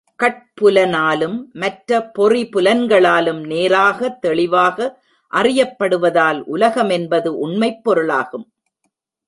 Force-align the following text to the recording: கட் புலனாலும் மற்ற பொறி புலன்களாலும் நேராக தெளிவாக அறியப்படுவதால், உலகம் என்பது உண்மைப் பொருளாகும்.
கட் 0.15 0.45
புலனாலும் 0.61 1.43
மற்ற 1.53 2.01
பொறி 2.01 2.49
புலன்களாலும் 2.49 3.45
நேராக 3.45 4.09
தெளிவாக 4.09 5.01
அறியப்படுவதால், 5.33 6.41
உலகம் 6.45 6.89
என்பது 6.89 7.37
உண்மைப் 7.37 7.83
பொருளாகும். 7.83 8.51